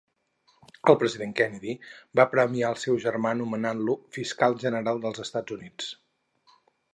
El 0.93 0.95
president 1.01 1.33
Kennedy 1.39 1.75
va 2.19 2.25
premiar 2.31 2.71
el 2.75 2.79
seu 2.85 2.97
germà 3.03 3.35
nomenant-lo 3.43 3.95
Fiscal 4.19 4.59
General 4.65 5.05
dels 5.05 5.23
Estats 5.27 5.59
Units. 5.59 5.93